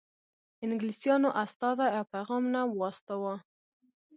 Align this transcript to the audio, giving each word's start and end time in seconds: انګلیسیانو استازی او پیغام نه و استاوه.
انګلیسیانو 0.63 1.29
استازی 1.43 1.87
او 1.97 2.03
پیغام 2.13 2.43
نه 2.53 2.61
و 2.65 2.77
استاوه. 2.89 3.35